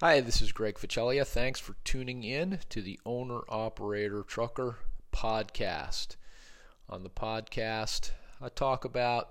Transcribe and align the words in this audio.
Hi, 0.00 0.20
this 0.20 0.40
is 0.40 0.52
Greg 0.52 0.76
Ficelia. 0.76 1.26
Thanks 1.26 1.58
for 1.58 1.74
tuning 1.82 2.22
in 2.22 2.60
to 2.68 2.80
the 2.80 3.00
Owner 3.04 3.40
Operator 3.48 4.22
Trucker 4.22 4.76
podcast. 5.12 6.14
On 6.88 7.02
the 7.02 7.10
podcast, 7.10 8.12
I 8.40 8.48
talk 8.48 8.84
about 8.84 9.30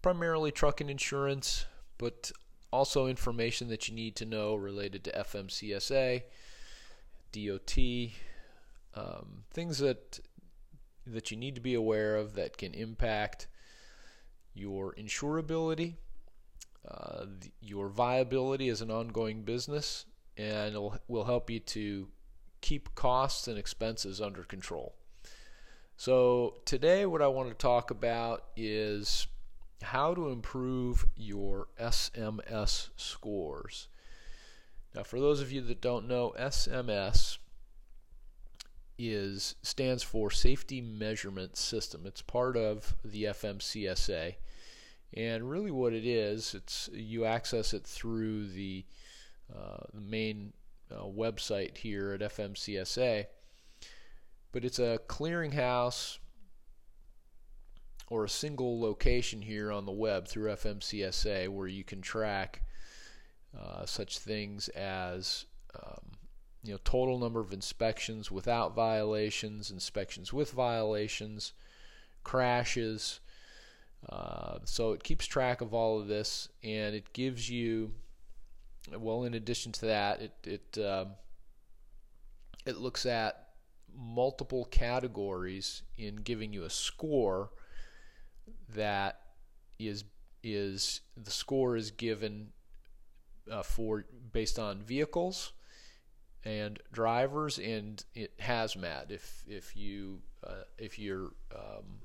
primarily 0.00 0.50
trucking 0.50 0.88
insurance, 0.88 1.66
but 1.98 2.32
also 2.72 3.06
information 3.06 3.68
that 3.68 3.86
you 3.86 3.94
need 3.94 4.16
to 4.16 4.24
know 4.24 4.54
related 4.54 5.04
to 5.04 5.12
FMCSA, 5.12 6.22
DOT, 7.32 7.76
um, 8.94 9.44
things 9.50 9.76
that 9.76 10.20
that 11.06 11.30
you 11.30 11.36
need 11.36 11.54
to 11.54 11.60
be 11.60 11.74
aware 11.74 12.16
of 12.16 12.32
that 12.32 12.56
can 12.56 12.72
impact 12.72 13.46
your 14.54 14.94
insurability 14.94 15.96
uh, 16.88 17.26
your 17.60 17.88
viability 17.88 18.68
as 18.68 18.80
an 18.80 18.90
ongoing 18.90 19.42
business, 19.42 20.06
and 20.36 20.74
it 20.74 20.78
will, 20.78 20.98
will 21.08 21.24
help 21.24 21.50
you 21.50 21.60
to 21.60 22.08
keep 22.60 22.94
costs 22.94 23.48
and 23.48 23.58
expenses 23.58 24.20
under 24.20 24.42
control. 24.42 24.94
So, 25.96 26.58
today, 26.64 27.06
what 27.06 27.22
I 27.22 27.28
want 27.28 27.48
to 27.48 27.54
talk 27.54 27.90
about 27.90 28.44
is 28.56 29.26
how 29.82 30.14
to 30.14 30.28
improve 30.28 31.06
your 31.16 31.68
SMS 31.80 32.90
scores. 32.96 33.88
Now, 34.94 35.02
for 35.02 35.20
those 35.20 35.40
of 35.40 35.52
you 35.52 35.60
that 35.62 35.80
don't 35.80 36.08
know, 36.08 36.34
SMS 36.38 37.38
is 38.98 39.56
stands 39.62 40.02
for 40.02 40.30
Safety 40.30 40.80
Measurement 40.80 41.56
System. 41.56 42.02
It's 42.06 42.22
part 42.22 42.56
of 42.56 42.96
the 43.04 43.24
FMCSA 43.24 44.36
and 45.16 45.48
really, 45.48 45.70
what 45.70 45.94
it 45.94 46.06
is, 46.06 46.54
it's 46.54 46.90
you 46.92 47.24
access 47.24 47.72
it 47.72 47.84
through 47.84 48.48
the, 48.48 48.84
uh, 49.54 49.84
the 49.94 50.00
main 50.00 50.52
uh, 50.90 51.04
website 51.04 51.78
here 51.78 52.12
at 52.12 52.20
FMCSA. 52.20 53.26
But 54.52 54.64
it's 54.64 54.78
a 54.78 55.00
clearinghouse 55.08 56.18
or 58.08 58.24
a 58.24 58.28
single 58.28 58.80
location 58.80 59.42
here 59.42 59.72
on 59.72 59.86
the 59.86 59.92
web 59.92 60.28
through 60.28 60.50
FMCSA 60.50 61.48
where 61.48 61.66
you 61.66 61.82
can 61.82 62.00
track 62.00 62.62
uh, 63.58 63.86
such 63.86 64.18
things 64.18 64.68
as 64.68 65.46
um, 65.74 66.12
you 66.62 66.72
know 66.72 66.78
total 66.84 67.18
number 67.18 67.40
of 67.40 67.52
inspections 67.52 68.30
without 68.30 68.74
violations, 68.74 69.70
inspections 69.70 70.32
with 70.32 70.52
violations, 70.52 71.52
crashes, 72.22 73.20
uh, 74.08 74.58
so 74.64 74.92
it 74.92 75.02
keeps 75.02 75.26
track 75.26 75.60
of 75.60 75.74
all 75.74 76.00
of 76.00 76.06
this, 76.06 76.48
and 76.62 76.94
it 76.94 77.12
gives 77.12 77.50
you, 77.50 77.92
well, 78.96 79.24
in 79.24 79.34
addition 79.34 79.72
to 79.72 79.86
that, 79.86 80.22
it 80.22 80.32
it 80.44 80.78
uh, 80.78 81.06
it 82.64 82.76
looks 82.76 83.06
at 83.06 83.48
multiple 83.96 84.66
categories 84.66 85.82
in 85.96 86.16
giving 86.16 86.52
you 86.52 86.64
a 86.64 86.70
score 86.70 87.50
that 88.74 89.20
is 89.78 90.04
is 90.42 91.00
the 91.16 91.30
score 91.30 91.76
is 91.76 91.90
given 91.90 92.48
uh, 93.50 93.62
for 93.62 94.04
based 94.32 94.58
on 94.58 94.82
vehicles 94.82 95.52
and 96.44 96.78
drivers 96.92 97.58
and 97.58 98.04
it 98.14 98.38
hazmat 98.38 99.10
if 99.10 99.42
if 99.48 99.76
you 99.76 100.20
uh, 100.46 100.62
if 100.78 100.98
you're 100.98 101.32
um, 101.54 102.00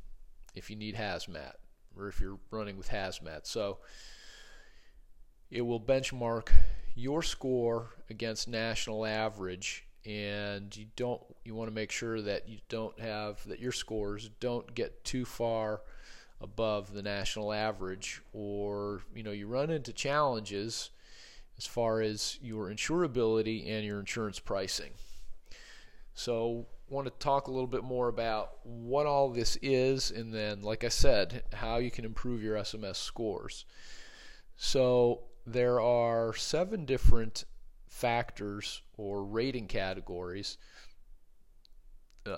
if 0.56 0.70
you 0.70 0.76
need 0.76 0.96
hazmat 0.96 1.54
or 1.98 2.08
if 2.08 2.20
you're 2.20 2.40
running 2.50 2.78
with 2.78 2.90
hazmat. 2.90 3.46
So 3.46 3.80
it 5.50 5.62
will 5.62 5.80
benchmark 5.80 6.50
your 6.96 7.22
score 7.22 7.90
against 8.10 8.48
national 8.48 9.06
average 9.06 9.86
and 10.06 10.76
you 10.76 10.88
don't 10.96 11.22
you 11.46 11.54
want 11.54 11.70
to 11.70 11.74
make 11.74 11.92
sure 11.92 12.22
that 12.22 12.50
you 12.50 12.58
don't 12.70 13.00
have 13.00 13.46
that 13.48 13.60
your 13.60 13.72
scores 13.72 14.30
don't 14.40 14.74
get 14.74 15.04
too 15.04 15.24
far 15.24 15.82
above 16.42 16.92
the 16.92 17.04
national 17.04 17.54
average 17.54 18.22
or 18.34 19.04
you 19.14 19.22
know 19.22 19.32
you 19.32 19.48
run 19.48 19.70
into 19.70 19.94
challenges 19.94 20.90
as 21.58 21.68
far 21.68 22.02
as 22.02 22.40
your 22.42 22.70
insurability 22.70 23.70
and 23.70 23.86
your 23.86 24.00
insurance 24.00 24.40
pricing. 24.40 24.92
So 26.16 26.66
want 26.92 27.08
to 27.08 27.12
talk 27.24 27.48
a 27.48 27.52
little 27.52 27.68
bit 27.68 27.84
more 27.84 28.10
about 28.10 28.58
what 28.64 29.06
all 29.06 29.30
this 29.30 29.58
is 29.62 30.12
and 30.12 30.34
then 30.34 30.62
like 30.62 30.84
I 30.84 30.90
said 30.90 31.44
how 31.54 31.78
you 31.78 31.90
can 31.90 32.04
improve 32.04 32.44
your 32.44 32.58
SMS 32.58 32.98
scores. 32.98 33.66
So 34.58 35.22
there 35.48 35.80
are 35.80 36.36
seven 36.36 36.86
different 36.86 37.46
factors 37.88 38.82
or 38.98 39.24
rating 39.24 39.68
categories 39.68 40.58
uh, 42.26 42.38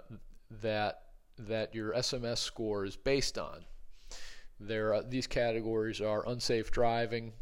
that 0.61 1.01
that 1.37 1.73
your 1.73 1.93
SMS 1.93 2.37
score 2.37 2.85
is 2.85 2.95
based 2.95 3.39
on. 3.39 3.65
There 4.59 4.93
are, 4.93 5.01
these 5.01 5.25
categories 5.25 5.99
are 5.99 6.29
unsafe 6.29 6.71
driving, 6.71 7.33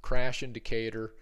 crash 0.00 0.42
indicator, 0.42 1.14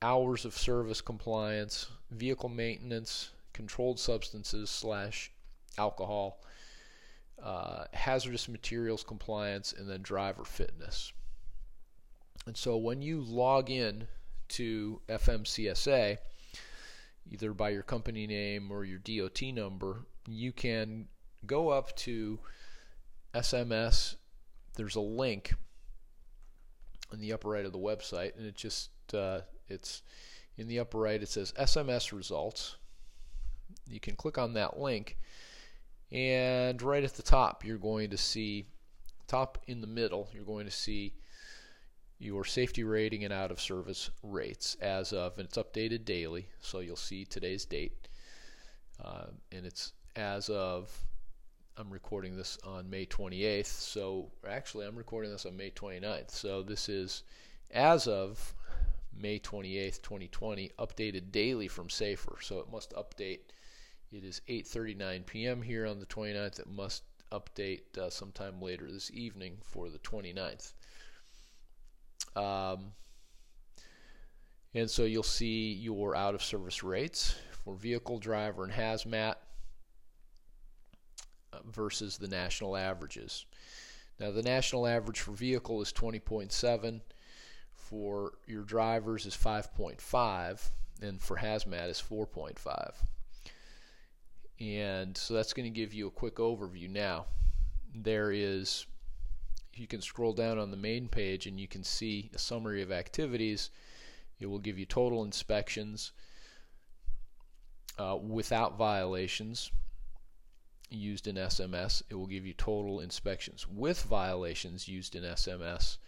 hours 0.00 0.44
of 0.44 0.56
service 0.56 1.00
compliance, 1.00 1.88
vehicle 2.12 2.48
maintenance, 2.48 3.30
controlled 3.56 3.98
substances 3.98 4.68
slash 4.68 5.32
alcohol, 5.78 6.42
uh, 7.42 7.84
hazardous 7.92 8.48
materials 8.48 9.02
compliance, 9.02 9.72
and 9.72 9.88
then 9.88 10.02
driver 10.02 10.44
fitness. 10.44 11.12
And 12.46 12.56
so 12.56 12.76
when 12.76 13.02
you 13.02 13.20
log 13.20 13.70
in 13.70 14.06
to 14.50 15.00
FMCSA, 15.08 16.18
either 17.30 17.52
by 17.52 17.70
your 17.70 17.82
company 17.82 18.26
name 18.26 18.70
or 18.70 18.84
your 18.84 18.98
DOT 18.98 19.42
number, 19.54 20.04
you 20.28 20.52
can 20.52 21.08
go 21.46 21.70
up 21.70 21.96
to 21.96 22.38
SMS. 23.34 24.16
There's 24.74 24.96
a 24.96 25.00
link 25.00 25.54
in 27.12 27.20
the 27.20 27.32
upper 27.32 27.48
right 27.48 27.64
of 27.64 27.72
the 27.72 27.78
website, 27.78 28.36
and 28.36 28.46
it 28.46 28.54
just 28.54 28.90
uh, 29.14 29.40
it's 29.68 30.02
in 30.58 30.68
the 30.68 30.78
upper 30.78 30.98
right. 30.98 31.22
It 31.22 31.28
says 31.28 31.52
SMS 31.58 32.12
results, 32.12 32.76
you 33.88 34.00
can 34.00 34.16
click 34.16 34.38
on 34.38 34.54
that 34.54 34.78
link 34.78 35.16
and 36.12 36.80
right 36.82 37.04
at 37.04 37.14
the 37.14 37.22
top 37.22 37.64
you're 37.64 37.78
going 37.78 38.10
to 38.10 38.16
see 38.16 38.64
top 39.26 39.58
in 39.66 39.80
the 39.80 39.86
middle 39.86 40.28
you're 40.32 40.44
going 40.44 40.64
to 40.66 40.72
see 40.72 41.12
your 42.18 42.44
safety 42.44 42.84
rating 42.84 43.24
and 43.24 43.32
out 43.32 43.50
of 43.50 43.60
service 43.60 44.10
rates 44.22 44.76
as 44.80 45.12
of 45.12 45.36
and 45.38 45.48
it's 45.48 45.58
updated 45.58 46.04
daily 46.04 46.48
so 46.60 46.80
you'll 46.80 46.96
see 46.96 47.24
today's 47.24 47.64
date 47.64 48.08
uh, 49.04 49.26
and 49.52 49.66
it's 49.66 49.92
as 50.14 50.48
of 50.48 50.90
I'm 51.76 51.90
recording 51.90 52.36
this 52.36 52.56
on 52.64 52.88
May 52.88 53.04
28th 53.04 53.66
so 53.66 54.30
actually 54.48 54.86
I'm 54.86 54.96
recording 54.96 55.30
this 55.30 55.44
on 55.44 55.56
May 55.56 55.70
29th 55.70 56.30
so 56.30 56.62
this 56.62 56.88
is 56.88 57.22
as 57.70 58.06
of 58.06 58.54
May 59.14 59.38
28th 59.38 60.00
2020 60.00 60.70
updated 60.78 61.32
daily 61.32 61.68
from 61.68 61.90
Safer 61.90 62.38
so 62.40 62.60
it 62.60 62.72
must 62.72 62.94
update 62.94 63.40
it 64.12 64.24
is 64.24 64.40
8:39 64.48 65.26
p.m. 65.26 65.62
here 65.62 65.86
on 65.86 66.00
the 66.00 66.06
29th. 66.06 66.60
It 66.60 66.68
must 66.68 67.02
update 67.32 67.98
uh, 67.98 68.10
sometime 68.10 68.60
later 68.60 68.90
this 68.90 69.10
evening 69.12 69.58
for 69.62 69.88
the 69.88 69.98
29th. 69.98 70.72
Um, 72.36 72.92
and 74.74 74.90
so 74.90 75.04
you'll 75.04 75.22
see 75.22 75.72
your 75.72 76.14
out 76.14 76.34
of 76.34 76.42
service 76.42 76.82
rates 76.82 77.34
for 77.64 77.74
vehicle 77.74 78.18
driver 78.18 78.62
and 78.62 78.72
hazmat 78.72 79.36
uh, 81.52 81.58
versus 81.64 82.18
the 82.18 82.28
national 82.28 82.76
averages. 82.76 83.46
Now, 84.20 84.30
the 84.30 84.42
national 84.42 84.86
average 84.86 85.20
for 85.20 85.32
vehicle 85.32 85.82
is 85.82 85.92
20.7, 85.92 87.00
for 87.74 88.32
your 88.46 88.62
drivers 88.62 89.26
is 89.26 89.36
5.5, 89.36 90.70
and 91.02 91.20
for 91.20 91.36
hazmat 91.36 91.90
is 91.90 92.02
4.5. 92.02 92.94
And 94.58 95.16
so 95.16 95.34
that's 95.34 95.52
going 95.52 95.70
to 95.70 95.80
give 95.80 95.92
you 95.92 96.06
a 96.06 96.10
quick 96.10 96.36
overview. 96.36 96.88
Now, 96.88 97.26
there 97.94 98.32
is, 98.32 98.86
you 99.74 99.86
can 99.86 100.00
scroll 100.00 100.32
down 100.32 100.58
on 100.58 100.70
the 100.70 100.76
main 100.76 101.08
page 101.08 101.46
and 101.46 101.60
you 101.60 101.68
can 101.68 101.84
see 101.84 102.30
a 102.34 102.38
summary 102.38 102.82
of 102.82 102.90
activities. 102.90 103.70
It 104.40 104.46
will 104.46 104.58
give 104.58 104.78
you 104.78 104.86
total 104.86 105.24
inspections 105.24 106.12
uh, 107.98 108.16
without 108.16 108.78
violations 108.78 109.70
used 110.90 111.26
in 111.26 111.36
SMS. 111.36 112.02
It 112.08 112.14
will 112.14 112.26
give 112.26 112.46
you 112.46 112.54
total 112.54 113.00
inspections 113.00 113.66
with 113.68 114.02
violations 114.02 114.88
used 114.88 115.14
in 115.14 115.22
SMS. 115.22 115.98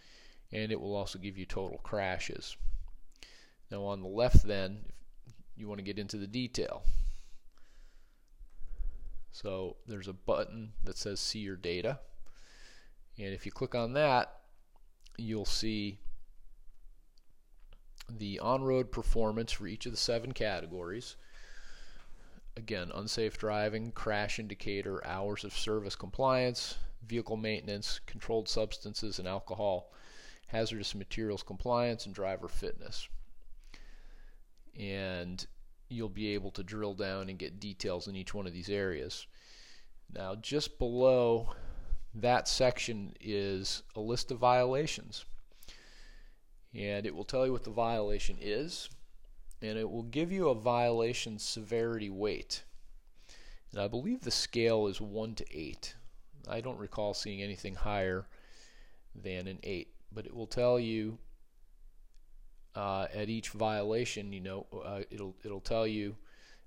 And 0.51 0.71
it 0.71 0.79
will 0.79 0.95
also 0.95 1.19
give 1.19 1.37
you 1.37 1.45
total 1.45 1.79
crashes. 1.83 2.57
Now, 3.69 3.83
on 3.83 4.01
the 4.01 4.07
left, 4.07 4.43
then, 4.47 4.79
you 5.55 5.67
want 5.67 5.77
to 5.77 5.83
get 5.83 5.99
into 5.99 6.17
the 6.17 6.25
detail. 6.25 6.83
So 9.31 9.77
there's 9.87 10.07
a 10.07 10.13
button 10.13 10.73
that 10.83 10.97
says 10.97 11.19
see 11.19 11.39
your 11.39 11.55
data. 11.55 11.99
And 13.17 13.33
if 13.33 13.45
you 13.45 13.51
click 13.51 13.75
on 13.75 13.93
that, 13.93 14.39
you'll 15.17 15.45
see 15.45 15.99
the 18.09 18.39
on 18.39 18.63
road 18.63 18.91
performance 18.91 19.51
for 19.51 19.67
each 19.67 19.85
of 19.85 19.91
the 19.91 19.97
seven 19.97 20.31
categories. 20.31 21.15
Again, 22.57 22.91
unsafe 22.93 23.37
driving, 23.37 23.91
crash 23.91 24.39
indicator, 24.39 25.05
hours 25.05 25.43
of 25.43 25.53
service 25.53 25.95
compliance, 25.95 26.75
vehicle 27.05 27.37
maintenance, 27.37 27.99
controlled 28.05 28.49
substances 28.49 29.19
and 29.19 29.27
alcohol, 29.27 29.93
hazardous 30.47 30.95
materials 30.95 31.43
compliance, 31.43 32.05
and 32.05 32.15
driver 32.15 32.47
fitness. 32.47 33.07
And 34.77 35.45
you'll 35.89 36.09
be 36.09 36.33
able 36.33 36.51
to 36.51 36.63
drill 36.63 36.93
down 36.93 37.29
and 37.29 37.39
get 37.39 37.59
details 37.59 38.07
in 38.07 38.15
each 38.15 38.33
one 38.33 38.47
of 38.47 38.53
these 38.53 38.69
areas. 38.69 39.25
Now, 40.13 40.35
just 40.35 40.79
below 40.79 41.53
that 42.15 42.47
section 42.47 43.13
is 43.19 43.83
a 43.95 43.99
list 43.99 44.31
of 44.31 44.39
violations 44.39 45.25
and 46.73 47.05
it 47.05 47.13
will 47.13 47.23
tell 47.23 47.45
you 47.45 47.51
what 47.51 47.63
the 47.63 47.69
violation 47.69 48.37
is 48.39 48.89
and 49.61 49.77
it 49.77 49.89
will 49.89 50.03
give 50.03 50.31
you 50.31 50.49
a 50.49 50.55
violation 50.55 51.37
severity 51.37 52.09
weight. 52.09 52.63
And 53.71 53.81
I 53.81 53.87
believe 53.87 54.21
the 54.21 54.31
scale 54.31 54.87
is 54.87 55.01
1 55.01 55.35
to 55.35 55.45
8. 55.51 55.95
I 56.47 56.61
don't 56.61 56.79
recall 56.79 57.13
seeing 57.13 57.41
anything 57.41 57.75
higher 57.75 58.25
than 59.13 59.47
an 59.47 59.59
8, 59.63 59.89
but 60.11 60.25
it 60.25 60.33
will 60.33 60.47
tell 60.47 60.79
you 60.79 61.17
uh, 62.75 63.07
at 63.13 63.29
each 63.29 63.49
violation, 63.49 64.31
you 64.31 64.41
know, 64.41 64.65
uh, 64.85 65.01
it'll 65.09 65.35
it'll 65.43 65.59
tell 65.59 65.87
you 65.87 66.15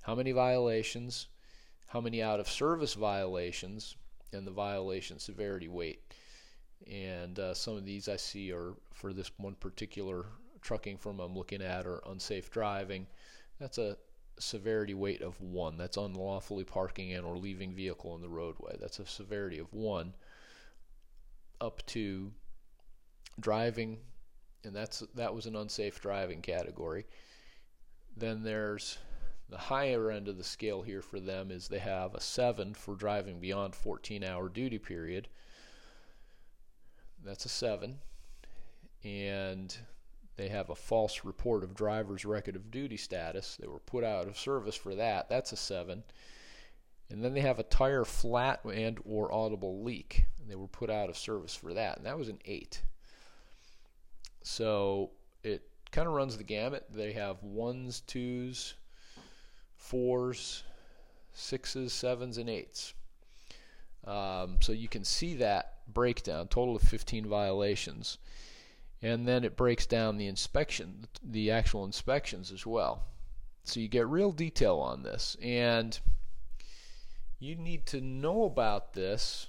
how 0.03 0.15
many 0.15 0.33
violations, 0.33 1.29
how 1.87 2.01
many 2.01 2.23
out 2.23 2.41
of 2.41 2.49
service 2.49 2.95
violations, 2.95 3.97
and 4.33 4.47
the 4.47 4.51
violation 4.51 5.19
severity 5.19 5.69
weight. 5.69 6.03
And 6.91 7.39
uh, 7.39 7.55
some 7.55 7.77
of 7.77 7.85
these 7.85 8.09
I 8.09 8.17
see 8.17 8.53
are 8.53 8.75
for 8.93 9.13
this 9.13 9.31
one 9.37 9.55
particular 9.55 10.27
trucking 10.61 10.99
firm 10.99 11.21
I'm 11.21 11.37
looking 11.37 11.63
at 11.63 11.87
are 11.87 12.03
unsafe 12.07 12.51
driving. 12.51 13.07
That's 13.61 13.79
a 13.79 13.97
severity 14.39 14.95
weight 14.95 15.23
of 15.23 15.41
1. 15.41 15.77
That's 15.77 15.97
unlawfully 15.97 16.65
parking 16.65 17.11
in 17.11 17.25
or 17.25 17.37
leaving 17.37 17.73
vehicle 17.73 18.15
in 18.15 18.23
the 18.23 18.29
roadway. 18.29 18.77
That's 18.81 18.99
a 18.99 19.07
severity 19.07 19.59
of 19.59 19.73
1 19.73 20.15
up 21.61 21.85
to 21.87 22.33
driving 23.39 23.99
and 24.65 24.75
that's 24.75 25.03
that 25.15 25.35
was 25.35 25.47
an 25.47 25.57
unsafe 25.57 26.01
driving 26.01 26.43
category. 26.43 27.07
Then 28.17 28.43
there's 28.43 28.99
the 29.49 29.59
higher 29.59 30.11
end 30.11 30.29
of 30.29 30.39
the 30.39 30.45
scale 30.45 30.83
here 30.83 31.03
for 31.03 31.21
them 31.21 31.51
is 31.51 31.69
they 31.69 31.79
have 31.79 32.15
a 32.15 32.21
7 32.21 32.75
for 32.75 32.95
driving 32.95 33.39
beyond 33.39 33.75
14 33.75 34.25
hour 34.25 34.49
duty 34.49 34.79
period 34.79 35.29
that's 37.25 37.45
a 37.45 37.49
7. 37.49 37.99
And 39.05 39.77
they 40.37 40.49
have 40.49 40.71
a 40.71 40.75
false 40.75 41.25
report 41.25 41.65
of 41.65 41.75
driver's 41.75 42.25
record 42.25 42.57
of 42.57 42.71
duty 42.71 42.97
status. 42.97 43.57
They 43.61 43.67
were 43.67 43.79
put 43.81 44.05
out 44.05 44.29
of 44.29 44.39
service 44.39 44.77
for 44.77 44.95
that. 44.95 45.29
That's 45.29 45.53
a 45.53 45.57
7. 45.57 46.03
And 47.11 47.23
then 47.23 47.35
they 47.35 47.41
have 47.41 47.59
a 47.59 47.65
tire 47.65 48.05
flat 48.05 48.61
and 48.65 48.99
or 49.05 49.33
audible 49.33 49.83
leak. 49.83 50.25
They 50.49 50.55
were 50.55 50.69
put 50.69 50.91
out 50.91 51.11
of 51.11 51.19
service 51.19 51.55
for 51.55 51.75
that. 51.75 51.99
And 51.99 52.07
that 52.07 52.19
was 52.19 52.29
an 52.29 52.39
8. 52.45 52.83
So 54.43 55.11
it 55.43 55.63
kind 55.91 56.09
of 56.09 56.15
runs 56.15 56.37
the 56.37 56.45
gamut. 56.45 56.87
They 56.91 57.13
have 57.13 57.43
ones, 57.43 58.01
twos, 58.07 58.75
fours, 59.77 60.65
sixes, 61.33 61.93
sevens, 61.93 62.39
and 62.39 62.49
eights. 62.49 62.95
Um, 64.05 64.59
so 64.61 64.73
you 64.73 64.89
can 64.89 65.05
see 65.05 65.35
that 65.37 65.75
breakdown, 65.93 66.49
total 66.49 66.77
of 66.77 66.83
15 66.83 67.27
violations. 67.27 68.19
And 69.01 69.27
then 69.27 69.45
it 69.45 69.57
breaks 69.57 69.87
down 69.87 70.17
the 70.17 70.27
inspection, 70.27 71.07
the 71.23 71.51
actual 71.51 71.85
inspections 71.85 72.53
as 72.53 72.65
well. 72.65 73.05
So 73.65 73.81
you 73.81 73.89
get 73.89 74.07
real 74.09 74.33
detail 74.33 74.79
on 74.79 75.03
this. 75.03 75.37
And 75.43 75.99
you 77.39 77.57
need 77.57 77.87
to 77.87 78.01
know 78.01 78.45
about 78.45 78.93
this, 78.93 79.49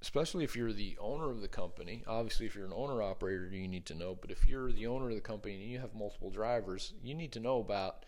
especially 0.00 0.44
if 0.44 0.54
you're 0.54 0.72
the 0.72 0.96
owner 1.00 1.30
of 1.30 1.40
the 1.40 1.48
company. 1.48 2.04
Obviously, 2.06 2.46
if 2.46 2.54
you're 2.54 2.66
an 2.66 2.72
owner 2.74 3.02
operator, 3.02 3.48
you 3.50 3.68
need 3.68 3.86
to 3.86 3.94
know. 3.94 4.16
But 4.20 4.30
if 4.30 4.46
you're 4.46 4.72
the 4.72 4.86
owner 4.86 5.08
of 5.08 5.14
the 5.14 5.20
company 5.20 5.54
and 5.54 5.70
you 5.70 5.78
have 5.80 5.94
multiple 5.94 6.30
drivers, 6.30 6.92
you 7.02 7.14
need 7.14 7.32
to 7.32 7.40
know 7.40 7.58
about 7.58 8.04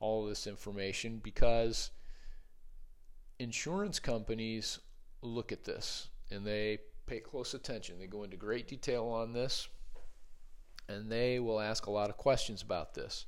all 0.00 0.26
this 0.26 0.46
information 0.46 1.20
because 1.22 1.90
insurance 3.38 3.98
companies 3.98 4.78
look 5.22 5.52
at 5.52 5.64
this 5.64 6.08
and 6.30 6.46
they 6.46 6.78
pay 7.06 7.20
close 7.20 7.54
attention. 7.54 7.98
They 7.98 8.06
go 8.06 8.24
into 8.24 8.36
great 8.36 8.68
detail 8.68 9.06
on 9.06 9.32
this, 9.32 9.68
and 10.88 11.10
they 11.10 11.38
will 11.38 11.60
ask 11.60 11.86
a 11.86 11.90
lot 11.90 12.10
of 12.10 12.16
questions 12.16 12.62
about 12.62 12.94
this. 12.94 13.26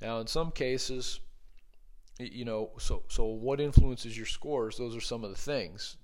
Now, 0.00 0.20
in 0.20 0.26
some 0.26 0.50
cases, 0.50 1.20
you 2.18 2.44
know, 2.44 2.70
so 2.78 3.02
so 3.08 3.24
what 3.24 3.60
influences 3.60 4.16
your 4.16 4.26
scores? 4.26 4.76
Those 4.76 4.96
are 4.96 5.00
some 5.00 5.24
of 5.24 5.30
the 5.30 5.36
things. 5.36 5.96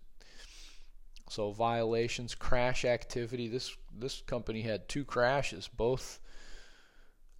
So 1.31 1.53
violations, 1.53 2.35
crash 2.35 2.85
activity. 2.85 3.49
This 3.49 3.77
this 3.97 4.23
company 4.23 4.63
had 4.63 4.89
two 4.89 5.05
crashes, 5.05 5.69
both 5.69 6.19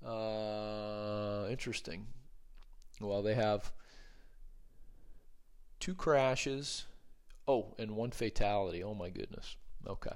uh, 0.07 1.47
interesting. 1.51 2.07
Well, 3.01 3.23
they 3.23 3.35
have 3.35 3.73
two 5.81 5.95
crashes 5.95 6.87
Oh, 7.51 7.75
and 7.81 7.97
one 7.97 8.13
fatality. 8.13 8.85
Oh 8.85 8.95
my 8.95 9.11
goodness. 9.11 9.57
Okay. 9.85 10.15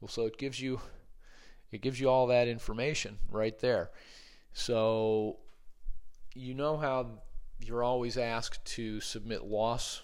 Well, 0.00 0.08
so 0.08 0.26
it 0.26 0.38
gives 0.38 0.60
you 0.60 0.80
it 1.70 1.82
gives 1.82 2.00
you 2.00 2.10
all 2.10 2.26
that 2.26 2.48
information 2.48 3.18
right 3.30 3.56
there. 3.60 3.90
So 4.52 5.38
you 6.34 6.54
know 6.54 6.76
how 6.76 7.20
you're 7.60 7.84
always 7.84 8.18
asked 8.18 8.64
to 8.74 9.00
submit 9.00 9.44
loss 9.44 10.02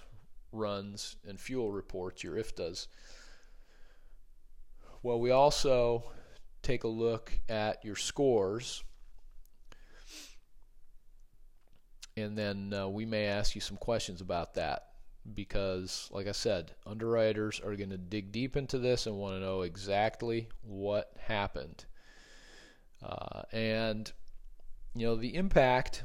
runs 0.55 1.17
and 1.27 1.39
fuel 1.39 1.73
reports, 1.73 2.23
your 2.23 2.37
IFTAs. 2.37 2.87
Well, 5.03 5.21
we 5.21 5.31
also 5.31 6.05
take 6.63 6.85
a 6.85 6.89
look 6.89 7.33
at 7.49 7.85
your 7.85 7.97
scores. 7.97 8.83
And 12.17 12.39
then 12.39 12.73
uh, 12.73 12.89
we 12.89 13.05
may 13.05 13.27
ask 13.27 13.55
you 13.55 13.61
some 13.61 13.77
questions 13.77 14.21
about 14.21 14.55
that 14.55 14.87
because, 15.35 16.09
like 16.13 16.27
I 16.27 16.33
said, 16.33 16.73
underwriters 16.87 17.61
are 17.61 17.75
going 17.77 17.91
to 17.91 17.99
dig 17.99 18.31
deep 18.31 18.57
into 18.57 18.79
this 18.79 19.07
and 19.07 19.17
want 19.17 19.35
to 19.35 19.41
know 19.41 19.63
exactly 19.63 20.49
what 20.63 21.13
happened. 21.19 21.85
Uh, 23.03 23.43
and, 23.53 24.11
you 24.95 25.07
know, 25.07 25.17
the 25.17 25.35
impact 25.35 26.05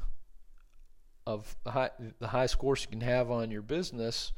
of 1.30 1.56
the 1.64 1.72
high, 1.72 1.92
the 2.18 2.28
high 2.28 2.48
scores 2.48 2.82
you 2.82 2.88
can 2.88 3.02
have 3.02 3.30
on 3.30 3.52
your 3.52 3.62
business 3.62 4.34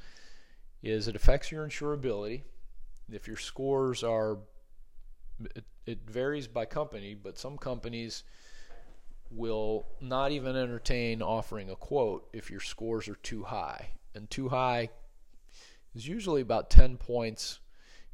is 0.83 1.07
it 1.07 1.15
affects 1.15 1.49
your 1.49 1.65
insurability. 1.65 2.41
If 3.09 3.27
your 3.27 3.37
scores 3.37 4.03
are, 4.03 4.39
it, 5.55 5.63
it 5.85 5.99
varies 6.05 6.47
by 6.49 6.65
company, 6.65 7.13
but 7.13 7.37
some 7.37 7.57
companies 7.57 8.25
will 9.29 9.85
not 10.01 10.33
even 10.33 10.57
entertain 10.57 11.21
offering 11.21 11.69
a 11.69 11.75
quote 11.77 12.27
if 12.33 12.51
your 12.51 12.59
scores 12.59 13.07
are 13.07 13.15
too 13.15 13.43
high 13.43 13.91
and 14.13 14.29
too 14.29 14.49
high 14.49 14.89
is 15.95 16.05
usually 16.05 16.41
about 16.41 16.69
10 16.69 16.97
points. 16.97 17.59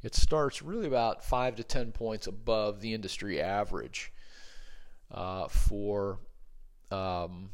It 0.02 0.14
starts 0.14 0.62
really 0.62 0.86
about 0.86 1.24
5 1.24 1.56
to 1.56 1.64
10 1.64 1.90
points 1.90 2.28
above 2.28 2.80
the 2.80 2.94
industry 2.94 3.40
average 3.40 4.12
uh, 5.10 5.48
for 5.48 6.20
um, 6.92 7.50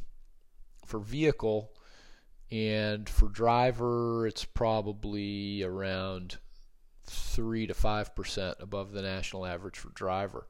for 0.85 0.99
vehicle 1.01 1.71
and 2.51 3.09
for 3.09 3.29
driver 3.29 4.27
it's 4.27 4.45
probably 4.45 5.63
around 5.63 6.39
3 7.07 7.67
to 7.67 7.75
5% 7.75 8.55
above 8.61 8.93
the 8.93 9.03
national 9.03 9.47
average 9.47 9.79
for 9.79 9.91
driver. 9.91 10.47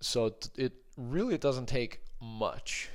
So 0.00 0.26
it, 0.26 0.48
it 0.56 0.72
really 0.96 1.34
it 1.34 1.40
doesn't 1.40 1.66
take 1.66 2.02
much 2.20 2.88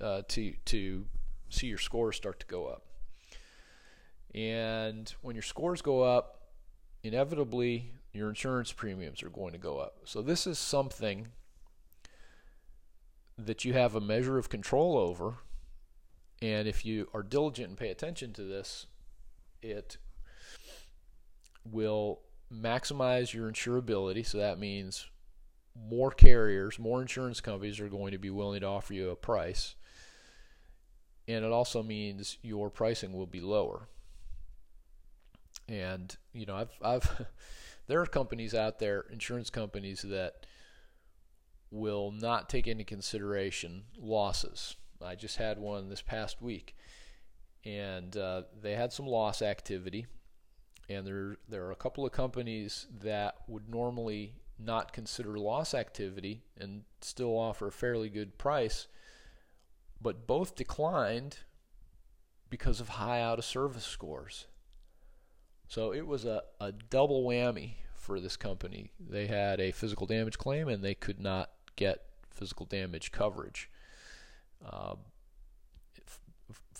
uh, 0.00 0.22
to 0.28 0.54
to 0.66 1.06
see 1.48 1.66
your 1.66 1.78
scores 1.78 2.16
start 2.16 2.40
to 2.40 2.46
go 2.46 2.66
up. 2.66 2.84
And 4.34 5.12
when 5.22 5.34
your 5.34 5.42
scores 5.42 5.82
go 5.82 6.02
up, 6.02 6.42
inevitably 7.02 7.92
your 8.12 8.28
insurance 8.28 8.72
premiums 8.72 9.22
are 9.22 9.30
going 9.30 9.52
to 9.52 9.58
go 9.58 9.78
up. 9.78 9.98
So 10.04 10.22
this 10.22 10.46
is 10.46 10.58
something 10.58 11.28
that 13.46 13.64
you 13.64 13.72
have 13.72 13.94
a 13.94 14.00
measure 14.00 14.38
of 14.38 14.48
control 14.48 14.96
over. 14.96 15.38
And 16.42 16.66
if 16.66 16.84
you 16.84 17.08
are 17.12 17.22
diligent 17.22 17.68
and 17.68 17.78
pay 17.78 17.90
attention 17.90 18.32
to 18.34 18.42
this, 18.42 18.86
it 19.62 19.98
will 21.64 22.20
maximize 22.52 23.34
your 23.34 23.50
insurability. 23.50 24.26
So 24.26 24.38
that 24.38 24.58
means 24.58 25.06
more 25.76 26.10
carriers, 26.10 26.78
more 26.78 27.00
insurance 27.00 27.40
companies 27.40 27.78
are 27.78 27.88
going 27.88 28.12
to 28.12 28.18
be 28.18 28.30
willing 28.30 28.60
to 28.60 28.66
offer 28.66 28.94
you 28.94 29.10
a 29.10 29.16
price 29.16 29.74
and 31.30 31.44
it 31.44 31.52
also 31.52 31.82
means 31.82 32.38
your 32.42 32.70
pricing 32.70 33.12
will 33.12 33.26
be 33.26 33.40
lower. 33.40 33.88
And 35.68 36.14
you 36.32 36.44
know, 36.44 36.56
I've 36.56 36.76
I've 36.82 37.26
there 37.86 38.00
are 38.00 38.06
companies 38.06 38.54
out 38.54 38.80
there, 38.80 39.04
insurance 39.12 39.48
companies 39.48 40.02
that 40.02 40.46
will 41.70 42.10
not 42.10 42.48
take 42.48 42.66
into 42.66 42.84
consideration 42.84 43.84
losses. 43.98 44.76
I 45.02 45.14
just 45.14 45.36
had 45.36 45.58
one 45.58 45.88
this 45.88 46.02
past 46.02 46.42
week, 46.42 46.76
and 47.64 48.16
uh, 48.16 48.42
they 48.60 48.74
had 48.74 48.92
some 48.92 49.06
loss 49.06 49.42
activity. 49.42 50.06
And 50.88 51.06
there, 51.06 51.36
there 51.48 51.64
are 51.66 51.70
a 51.70 51.76
couple 51.76 52.04
of 52.04 52.12
companies 52.12 52.86
that 53.00 53.36
would 53.46 53.68
normally 53.68 54.34
not 54.58 54.92
consider 54.92 55.38
loss 55.38 55.72
activity 55.72 56.42
and 56.58 56.82
still 57.00 57.38
offer 57.38 57.68
a 57.68 57.72
fairly 57.72 58.08
good 58.08 58.36
price, 58.38 58.88
but 60.02 60.26
both 60.26 60.56
declined 60.56 61.38
because 62.50 62.80
of 62.80 62.88
high 62.90 63.22
out 63.22 63.38
of 63.38 63.44
service 63.44 63.84
scores. 63.84 64.46
So 65.68 65.92
it 65.92 66.06
was 66.06 66.24
a, 66.24 66.42
a 66.60 66.72
double 66.72 67.24
whammy 67.24 67.74
for 67.94 68.18
this 68.18 68.36
company. 68.36 68.90
They 68.98 69.28
had 69.28 69.60
a 69.60 69.70
physical 69.70 70.06
damage 70.06 70.36
claim 70.36 70.68
and 70.68 70.82
they 70.82 70.94
could 70.94 71.20
not 71.20 71.50
get 71.76 72.02
physical 72.30 72.66
damage 72.66 73.12
coverage 73.12 73.70
uh, 74.64 74.94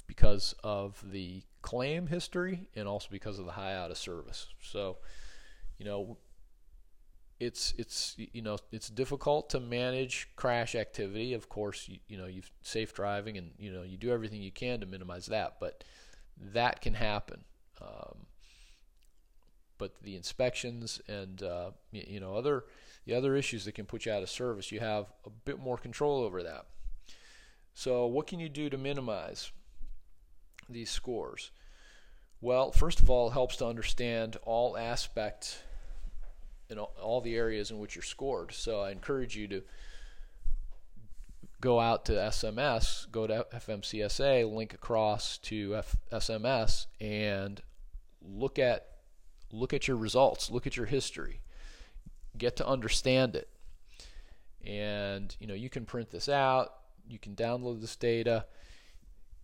because 0.06 0.54
of 0.64 1.02
the 1.10 1.42
claim 1.62 2.06
history 2.06 2.66
and 2.74 2.88
also 2.88 3.08
because 3.10 3.38
of 3.38 3.44
the 3.46 3.52
high 3.52 3.74
out 3.74 3.90
of 3.90 3.98
service. 3.98 4.48
So, 4.62 4.98
you 5.78 5.84
know, 5.84 6.16
it's 7.38 7.72
it's 7.78 8.16
you 8.18 8.42
know 8.42 8.58
it's 8.70 8.90
difficult 8.90 9.48
to 9.50 9.60
manage 9.60 10.28
crash 10.36 10.74
activity. 10.74 11.32
Of 11.32 11.48
course, 11.48 11.88
you, 11.88 11.98
you 12.06 12.18
know 12.18 12.26
you've 12.26 12.50
safe 12.62 12.92
driving 12.92 13.38
and 13.38 13.52
you 13.58 13.72
know 13.72 13.82
you 13.82 13.96
do 13.96 14.10
everything 14.10 14.42
you 14.42 14.52
can 14.52 14.80
to 14.80 14.86
minimize 14.86 15.26
that, 15.26 15.56
but 15.58 15.82
that 16.52 16.82
can 16.82 16.94
happen. 16.94 17.40
Um, 17.80 18.26
but 19.78 20.02
the 20.02 20.16
inspections 20.16 21.00
and 21.08 21.42
uh, 21.42 21.70
you 21.90 22.20
know 22.20 22.34
other 22.34 22.64
the 23.04 23.14
other 23.14 23.34
issues 23.36 23.64
that 23.64 23.72
can 23.72 23.86
put 23.86 24.06
you 24.06 24.12
out 24.12 24.22
of 24.22 24.30
service, 24.30 24.70
you 24.70 24.80
have 24.80 25.06
a 25.24 25.30
bit 25.30 25.58
more 25.58 25.78
control 25.78 26.22
over 26.22 26.42
that. 26.42 26.66
So, 27.74 28.06
what 28.06 28.26
can 28.26 28.40
you 28.40 28.48
do 28.48 28.68
to 28.68 28.78
minimize 28.78 29.52
these 30.68 30.90
scores? 30.90 31.50
Well, 32.40 32.72
first 32.72 33.00
of 33.00 33.10
all, 33.10 33.28
it 33.28 33.32
helps 33.32 33.56
to 33.56 33.66
understand 33.66 34.36
all 34.44 34.76
aspects 34.76 35.58
in 36.70 36.78
all 36.78 37.20
the 37.20 37.36
areas 37.36 37.70
in 37.70 37.78
which 37.78 37.96
you're 37.96 38.02
scored. 38.02 38.52
So 38.52 38.80
I 38.80 38.92
encourage 38.92 39.36
you 39.36 39.48
to 39.48 39.62
go 41.60 41.80
out 41.80 42.06
to 42.06 42.12
SMS, 42.12 43.10
go 43.10 43.26
to 43.26 43.46
FMCSA, 43.52 44.50
link 44.50 44.72
across 44.72 45.36
to 45.38 45.76
F- 45.76 45.96
SMS, 46.12 46.86
and 47.00 47.60
look 48.22 48.58
at 48.58 48.86
look 49.52 49.74
at 49.74 49.88
your 49.88 49.96
results, 49.96 50.50
look 50.50 50.66
at 50.66 50.76
your 50.76 50.86
history, 50.86 51.40
get 52.36 52.56
to 52.56 52.66
understand 52.66 53.36
it, 53.36 53.48
and 54.64 55.34
you 55.40 55.46
know 55.46 55.54
you 55.54 55.70
can 55.70 55.84
print 55.84 56.10
this 56.10 56.28
out, 56.28 56.74
you 57.08 57.18
can 57.18 57.34
download 57.34 57.80
this 57.80 57.96
data, 57.96 58.46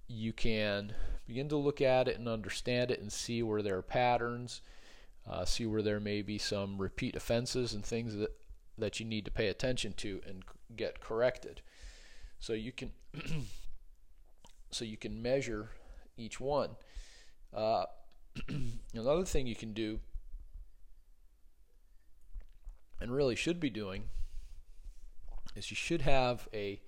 you 0.08 0.32
can 0.32 0.94
begin 1.26 1.48
to 1.48 1.56
look 1.56 1.80
at 1.80 2.08
it 2.08 2.18
and 2.18 2.28
understand 2.28 2.90
it 2.90 3.00
and 3.00 3.12
see 3.12 3.42
where 3.42 3.62
there 3.62 3.76
are 3.76 3.82
patterns 3.82 4.60
uh, 5.28 5.44
see 5.44 5.66
where 5.66 5.82
there 5.82 6.00
may 6.00 6.22
be 6.22 6.38
some 6.38 6.78
repeat 6.78 7.16
offenses 7.16 7.72
and 7.72 7.84
things 7.84 8.14
that, 8.14 8.30
that 8.78 9.00
you 9.00 9.06
need 9.06 9.24
to 9.24 9.30
pay 9.30 9.48
attention 9.48 9.92
to 9.94 10.20
and 10.26 10.44
get 10.76 11.00
corrected. 11.00 11.62
So 12.38 12.52
you 12.52 12.72
can 12.72 12.92
so 14.70 14.84
you 14.84 14.96
can 14.96 15.20
measure 15.20 15.70
each 16.16 16.38
one. 16.38 16.70
Uh, 17.52 17.86
another 18.94 19.24
thing 19.24 19.46
you 19.46 19.56
can 19.56 19.72
do, 19.72 19.98
and 23.00 23.12
really 23.12 23.36
should 23.36 23.60
be 23.60 23.70
doing, 23.70 24.04
is 25.54 25.70
you 25.70 25.76
should 25.76 26.02
have 26.02 26.48
a 26.52 26.80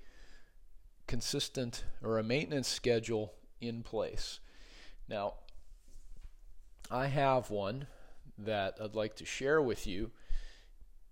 consistent 1.07 1.85
or 2.03 2.19
a 2.19 2.23
maintenance 2.23 2.69
schedule 2.69 3.35
in 3.61 3.83
place. 3.83 4.41
Now, 5.09 5.35
I 6.91 7.07
have 7.07 7.51
one 7.51 7.87
that 8.39 8.77
I'd 8.81 8.95
like 8.95 9.17
to 9.17 9.25
share 9.25 9.61
with 9.61 9.87
you. 9.87 10.11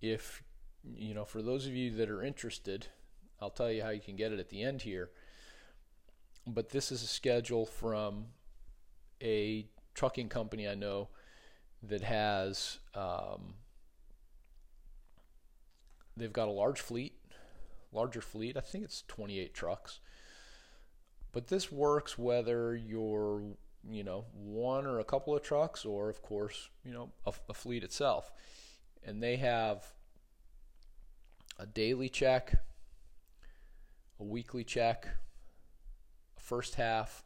If, 0.01 0.43
you 0.95 1.13
know, 1.13 1.25
for 1.25 1.41
those 1.41 1.67
of 1.67 1.75
you 1.75 1.91
that 1.97 2.09
are 2.09 2.23
interested, 2.23 2.87
I'll 3.41 3.49
tell 3.49 3.71
you 3.71 3.83
how 3.83 3.89
you 3.89 3.99
can 4.01 4.15
get 4.15 4.31
it 4.31 4.39
at 4.39 4.49
the 4.49 4.63
end 4.63 4.83
here. 4.83 5.09
But 6.45 6.69
this 6.69 6.91
is 6.91 7.03
a 7.03 7.07
schedule 7.07 7.65
from 7.65 8.27
a 9.21 9.67
trucking 9.93 10.29
company 10.29 10.67
I 10.67 10.75
know 10.75 11.09
that 11.83 12.01
has, 12.01 12.79
um, 12.95 13.55
they've 16.17 16.33
got 16.33 16.47
a 16.47 16.51
large 16.51 16.81
fleet, 16.81 17.13
larger 17.91 18.21
fleet. 18.21 18.57
I 18.57 18.61
think 18.61 18.83
it's 18.83 19.03
28 19.07 19.53
trucks. 19.53 19.99
But 21.31 21.47
this 21.47 21.71
works 21.71 22.17
whether 22.17 22.75
you're 22.75 23.41
you 23.89 24.03
know, 24.03 24.25
one 24.33 24.85
or 24.85 24.99
a 24.99 25.03
couple 25.03 25.35
of 25.35 25.41
trucks, 25.41 25.85
or 25.85 26.09
of 26.09 26.21
course, 26.21 26.69
you 26.83 26.93
know, 26.93 27.11
a, 27.25 27.33
a 27.49 27.53
fleet 27.53 27.83
itself. 27.83 28.31
And 29.03 29.21
they 29.21 29.37
have 29.37 29.85
a 31.57 31.65
daily 31.65 32.09
check, 32.09 32.55
a 34.19 34.23
weekly 34.23 34.63
check, 34.63 35.07
a 36.37 36.41
first 36.41 36.75
half, 36.75 37.23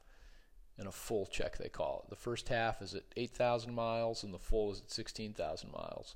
and 0.78 0.88
a 0.88 0.92
full 0.92 1.26
check, 1.26 1.58
they 1.58 1.70
call 1.70 2.04
it. 2.04 2.10
The 2.10 2.16
first 2.16 2.50
half 2.50 2.82
is 2.82 2.94
at 2.94 3.04
8,000 3.18 3.74
miles, 3.74 4.24
and 4.24 4.34
the 4.34 4.40
full 4.40 4.72
is 4.72 4.82
at 4.82 4.92
16,000 4.92 5.72
miles. 5.72 6.16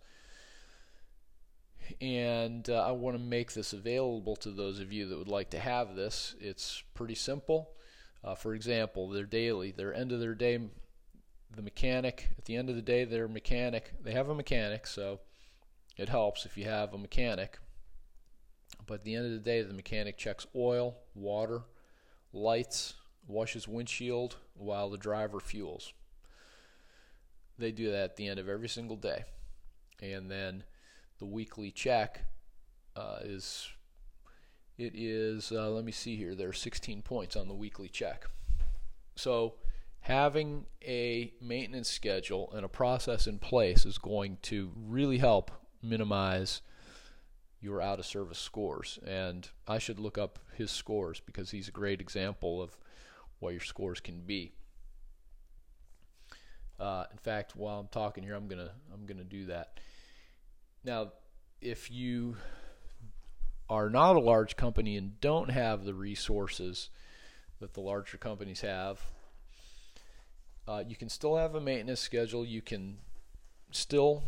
And 2.01 2.70
uh, 2.70 2.86
I 2.88 2.92
want 2.92 3.15
to 3.18 3.24
make 3.24 3.54
this 3.54 3.74
available 3.74 4.36
to 4.38 4.51
those 4.51 4.80
of 4.80 4.92
you 4.92 5.08
that 5.08 5.18
would 5.18 5.27
like 5.27 5.50
to 5.51 5.60
have 5.60 5.96
this. 5.96 6.36
It's 6.39 6.84
pretty 6.94 7.15
simple. 7.15 7.72
Uh, 8.24 8.36
for 8.36 8.56
example, 8.56 9.10
their 9.10 9.25
daily, 9.25 9.72
their 9.72 9.94
end 9.94 10.12
of 10.12 10.20
their 10.20 10.34
day, 10.34 10.60
the 11.56 11.62
mechanic, 11.62 12.30
at 12.38 12.46
the 12.46 12.56
end 12.56 12.70
of 12.70 12.75
the 12.75 12.82
day, 12.82 13.06
their 13.06 13.27
mechanic, 13.27 13.94
they 14.04 14.13
have 14.13 14.30
a 14.30 14.36
mechanic, 14.36 14.88
so 14.88 15.20
it 15.96 16.10
helps 16.10 16.46
if 16.46 16.58
you 16.58 16.65
have 16.65 16.94
a 16.94 16.98
mechanic. 16.98 17.60
But 18.88 18.96
at 18.96 19.04
the 19.04 19.15
end 19.15 19.25
of 19.25 19.32
the 19.32 19.39
day, 19.39 19.62
the 19.62 19.74
mechanic 19.74 20.18
checks 20.18 20.48
oil, 20.56 20.96
water, 21.13 21.62
lights, 22.34 22.96
washes 23.27 23.68
windshield 23.68 24.38
while 24.56 24.89
the 24.89 24.98
driver 24.98 25.39
fuels. 25.39 25.94
They 27.58 27.72
do 27.72 27.92
that 27.92 28.04
at 28.04 28.15
the 28.15 28.27
end 28.27 28.39
of 28.39 28.50
every 28.50 28.70
single 28.70 28.98
day. 28.98 29.24
And 30.01 30.30
then 30.30 30.63
the 31.19 31.25
weekly 31.25 31.72
check 31.72 32.25
uh, 32.95 33.19
is 33.24 33.69
it 34.77 34.93
is, 34.93 35.51
uh, 35.51 35.69
let 35.69 35.86
me 35.86 35.91
see 35.91 36.17
here, 36.17 36.36
there 36.36 36.50
are 36.50 36.53
16 36.53 37.01
points 37.01 37.36
on 37.36 37.48
the 37.48 37.53
weekly 37.53 37.88
check. 37.88 38.25
So, 39.15 39.55
having 40.01 40.65
a 40.84 41.34
maintenance 41.41 41.89
schedule 41.89 42.51
and 42.53 42.65
a 42.65 42.69
process 42.69 43.25
in 43.25 43.39
place 43.39 43.86
is 43.86 43.98
going 43.98 44.38
to 44.43 44.72
really 44.75 45.17
help 45.17 45.50
minimize 45.81 46.62
your 47.62 47.81
out 47.81 48.00
of 48.00 48.05
service 48.05 48.38
scores. 48.38 49.00
And 49.05 49.48
I 49.65 49.79
should 49.79 50.00
look 50.00 50.17
up 50.17 50.39
his 50.53 50.72
scores 50.72 51.22
because 51.25 51.51
he's 51.51 51.69
a 51.69 51.72
great 51.72 52.01
example 52.01 52.62
of 52.62 52.77
what 53.39 53.53
your 53.53 53.62
scores 53.62 54.01
can 54.01 54.22
be. 54.22 54.51
Uh, 56.77 57.05
in 57.12 57.17
fact, 57.17 57.55
while 57.55 57.79
I'm 57.79 57.88
talking 57.88 58.24
here, 58.24 58.36
I'm 58.36 58.50
gonna 58.50 58.72
I'm 58.93 59.05
gonna 59.05 59.24
do 59.24 59.45
that. 59.45 59.79
Now, 60.86 61.13
if 61.62 61.89
you 61.89 62.38
are 63.68 63.89
not 63.89 64.15
a 64.15 64.20
large 64.20 64.56
company 64.56 64.96
and 64.96 65.20
don't 65.20 65.50
have 65.50 65.84
the 65.84 65.96
resources 65.96 66.92
that 67.60 67.74
the 67.74 67.82
larger 67.82 68.18
companies 68.18 68.62
have, 68.62 69.01
uh, 70.68 70.84
you 70.88 70.96
can 70.96 71.10
still 71.10 71.38
have 71.38 71.56
a 71.56 71.60
maintenance 71.60 72.01
schedule. 72.01 72.46
You 72.46 72.62
can 72.62 73.00
still, 73.72 74.22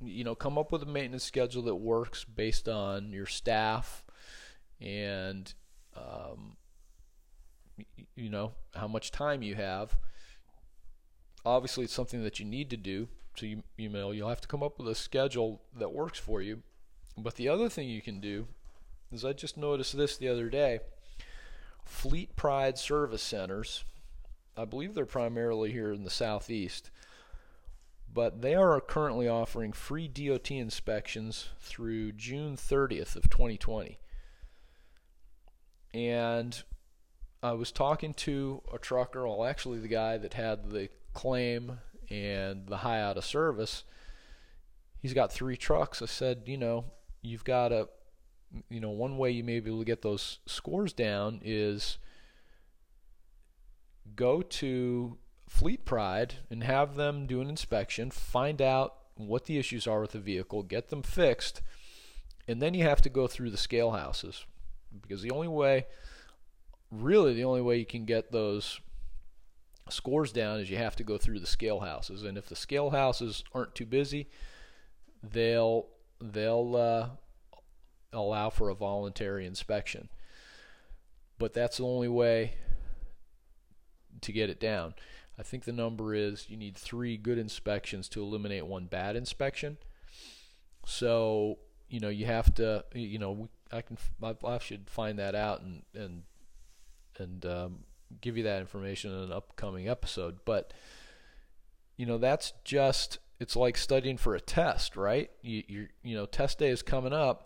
you 0.00 0.24
know, 0.24 0.34
come 0.34 0.56
up 0.56 0.72
with 0.72 0.82
a 0.82 0.86
maintenance 0.86 1.24
schedule 1.24 1.62
that 1.64 1.74
works 1.74 2.24
based 2.24 2.66
on 2.66 3.12
your 3.12 3.26
staff 3.26 4.04
and, 4.80 5.52
um, 5.94 6.56
you 8.16 8.30
know, 8.30 8.52
how 8.74 8.88
much 8.88 9.10
time 9.10 9.42
you 9.42 9.54
have. 9.54 9.98
Obviously, 11.44 11.84
it's 11.84 11.92
something 11.92 12.22
that 12.22 12.40
you 12.40 12.46
need 12.46 12.70
to 12.70 12.78
do. 12.78 13.08
You 13.42 13.62
know, 13.78 14.10
you'll 14.10 14.28
have 14.28 14.40
to 14.40 14.48
come 14.48 14.62
up 14.62 14.78
with 14.78 14.88
a 14.88 14.94
schedule 14.94 15.62
that 15.76 15.92
works 15.92 16.18
for 16.18 16.42
you. 16.42 16.62
But 17.16 17.34
the 17.34 17.48
other 17.48 17.68
thing 17.68 17.88
you 17.88 18.02
can 18.02 18.20
do 18.20 18.46
is 19.12 19.24
I 19.24 19.32
just 19.32 19.56
noticed 19.56 19.96
this 19.96 20.16
the 20.16 20.28
other 20.28 20.48
day. 20.48 20.80
Fleet 21.84 22.36
Pride 22.36 22.78
service 22.78 23.22
centers, 23.22 23.84
I 24.56 24.64
believe 24.64 24.94
they're 24.94 25.06
primarily 25.06 25.72
here 25.72 25.92
in 25.92 26.04
the 26.04 26.10
southeast, 26.10 26.90
but 28.12 28.42
they 28.42 28.54
are 28.54 28.80
currently 28.80 29.26
offering 29.26 29.72
free 29.72 30.06
DOT 30.08 30.50
inspections 30.50 31.48
through 31.60 32.12
June 32.12 32.56
30th 32.56 33.16
of 33.16 33.30
2020. 33.30 33.98
And 35.94 36.62
I 37.42 37.52
was 37.52 37.72
talking 37.72 38.12
to 38.14 38.62
a 38.72 38.78
trucker, 38.78 39.26
well, 39.26 39.44
actually 39.44 39.78
the 39.78 39.88
guy 39.88 40.18
that 40.18 40.34
had 40.34 40.70
the 40.70 40.90
claim 41.14 41.78
and 42.10 42.66
the 42.66 42.78
high 42.78 43.00
out 43.00 43.16
of 43.16 43.24
service. 43.24 43.84
He's 45.00 45.14
got 45.14 45.32
three 45.32 45.56
trucks. 45.56 46.02
I 46.02 46.06
said, 46.06 46.42
you 46.46 46.56
know, 46.56 46.86
you've 47.22 47.44
got 47.44 47.68
to 47.68 47.88
you 48.68 48.80
know, 48.80 48.90
one 48.90 49.18
way 49.18 49.30
you 49.30 49.44
may 49.44 49.60
be 49.60 49.70
able 49.70 49.80
to 49.80 49.84
get 49.84 50.02
those 50.02 50.38
scores 50.46 50.92
down 50.92 51.40
is 51.44 51.98
go 54.16 54.42
to 54.42 55.18
Fleet 55.48 55.84
Pride 55.84 56.36
and 56.50 56.64
have 56.64 56.96
them 56.96 57.26
do 57.26 57.40
an 57.40 57.48
inspection, 57.48 58.10
find 58.10 58.62
out 58.62 58.94
what 59.16 59.44
the 59.44 59.58
issues 59.58 59.86
are 59.86 60.00
with 60.00 60.12
the 60.12 60.18
vehicle, 60.18 60.62
get 60.62 60.88
them 60.88 61.02
fixed, 61.02 61.60
and 62.46 62.62
then 62.62 62.74
you 62.74 62.84
have 62.84 63.02
to 63.02 63.10
go 63.10 63.26
through 63.26 63.50
the 63.50 63.56
scale 63.56 63.90
houses 63.90 64.46
because 65.02 65.22
the 65.22 65.30
only 65.30 65.48
way, 65.48 65.86
really, 66.90 67.34
the 67.34 67.44
only 67.44 67.60
way 67.60 67.76
you 67.76 67.86
can 67.86 68.04
get 68.04 68.32
those 68.32 68.80
scores 69.92 70.32
down 70.32 70.60
is 70.60 70.70
you 70.70 70.76
have 70.76 70.96
to 70.96 71.04
go 71.04 71.18
through 71.18 71.40
the 71.40 71.46
scale 71.46 71.80
houses, 71.80 72.22
and 72.22 72.38
if 72.38 72.46
the 72.46 72.56
scale 72.56 72.90
houses 72.90 73.44
aren't 73.54 73.74
too 73.74 73.86
busy, 73.86 74.28
they'll 75.22 75.86
they'll 76.20 76.76
uh, 76.76 77.08
allow 78.12 78.50
for 78.50 78.68
a 78.68 78.74
voluntary 78.74 79.46
inspection. 79.46 80.08
But 81.38 81.54
that's 81.54 81.76
the 81.76 81.84
only 81.84 82.08
way 82.08 82.54
to 84.20 84.32
get 84.32 84.50
it 84.50 84.60
down. 84.60 84.94
I 85.38 85.42
think 85.42 85.64
the 85.64 85.72
number 85.72 86.14
is 86.14 86.50
you 86.50 86.56
need 86.56 86.76
three 86.76 87.16
good 87.16 87.38
inspections 87.38 88.08
to 88.10 88.22
eliminate 88.22 88.66
one 88.66 88.86
bad 88.86 89.14
inspection. 89.14 89.78
So 90.84 91.58
you 91.88 92.00
know 92.00 92.08
you 92.08 92.26
have 92.26 92.54
to 92.54 92.84
you 92.94 93.18
know 93.18 93.48
I 93.72 93.82
can 93.82 93.98
I 94.22 94.58
should 94.58 94.90
find 94.90 95.18
that 95.18 95.34
out 95.34 95.62
and 95.62 95.82
and 95.94 96.22
and 97.18 97.46
um, 97.46 97.78
give 98.20 98.36
you 98.36 98.44
that 98.44 98.60
information 98.60 99.12
in 99.12 99.18
an 99.24 99.32
upcoming 99.32 99.88
episode. 99.88 100.38
But 100.44 100.72
you 101.96 102.06
know 102.06 102.18
that's 102.18 102.52
just 102.64 103.18
it's 103.40 103.56
like 103.56 103.76
studying 103.76 104.16
for 104.16 104.34
a 104.34 104.40
test, 104.40 104.96
right? 104.96 105.30
You 105.42 105.62
you 105.68 105.88
you 106.02 106.14
know 106.16 106.26
test 106.26 106.58
day 106.58 106.70
is 106.70 106.82
coming 106.82 107.12
up. 107.12 107.44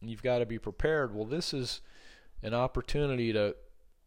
And 0.00 0.08
you've 0.08 0.22
got 0.22 0.38
to 0.38 0.46
be 0.46 0.60
prepared. 0.60 1.12
Well, 1.12 1.24
this 1.24 1.52
is 1.52 1.80
an 2.40 2.54
opportunity 2.54 3.32
to 3.32 3.56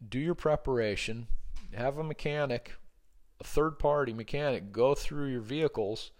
do 0.08 0.18
your 0.18 0.34
preparation, 0.34 1.28
have 1.74 1.98
a 1.98 2.04
mechanic, 2.04 2.72
a 3.40 3.44
third 3.44 3.78
party 3.78 4.12
mechanic 4.12 4.72
go 4.72 4.94
through 4.94 5.26
your 5.26 5.40
vehicles, 5.40 6.10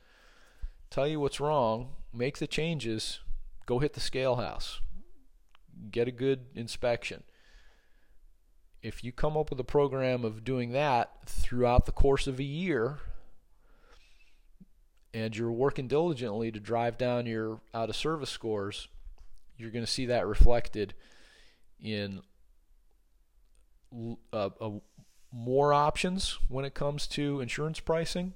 tell 0.91 1.07
you 1.07 1.21
what's 1.21 1.41
wrong, 1.41 1.91
make 2.13 2.39
the 2.39 2.47
changes, 2.47 3.21
go 3.67 3.79
hit 3.79 3.95
the 3.95 4.01
scale 4.01 4.37
house, 4.37 4.81
get 5.91 6.09
a 6.09 6.13
good 6.13 6.47
inspection. 6.55 7.23
If 8.83 9.05
you 9.05 9.13
come 9.13 9.37
up 9.37 9.51
with 9.51 9.61
a 9.61 9.65
program 9.65 10.25
of 10.25 10.45
doing 10.45 10.73
that 10.73 11.11
throughout 11.27 11.87
the 11.87 11.93
course 11.93 12.27
of 12.27 12.41
a 12.41 12.45
year, 12.45 12.99
and 15.15 15.37
you're 15.37 15.53
working 15.53 15.89
diligently 15.89 16.51
to 16.51 16.59
drive 16.59 16.99
down 16.99 17.27
your 17.27 17.61
out 17.73 17.91
of 17.91 17.97
service 17.97 18.31
scores, 18.31 18.89
you're 19.57 19.71
going 19.71 19.85
to 19.85 19.91
see 19.91 20.07
that 20.07 20.27
reflected 20.27 20.95
in 21.81 22.23
uh, 24.33 24.51
a 24.61 24.73
more 25.33 25.73
options 25.73 26.39
when 26.49 26.65
it 26.65 26.75
comes 26.75 27.07
to 27.07 27.41
insurance 27.41 27.81
pricing 27.81 28.35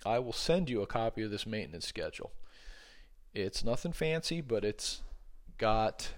I 0.05 0.19
will 0.19 0.33
send 0.33 0.69
you 0.69 0.81
a 0.81 0.87
copy 0.87 1.23
of 1.23 1.31
this 1.31 1.45
maintenance 1.45 1.87
schedule. 1.87 2.31
It's 3.33 3.63
nothing 3.63 3.93
fancy, 3.93 4.41
but 4.41 4.63
it's 4.63 5.01
got 5.57 6.11